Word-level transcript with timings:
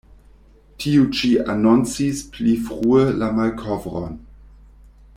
Tiu-ĉi 0.83 1.29
anoncis 1.55 2.23
pli 2.37 2.57
frue 2.69 3.05
la 3.21 3.31
malkovron. 3.41 4.19